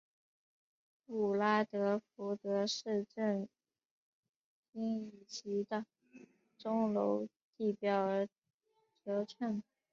[1.05, 3.47] 布拉德福德市政
[4.73, 5.85] 厅以其的
[6.57, 8.27] 钟楼地标而
[9.05, 9.61] 着称。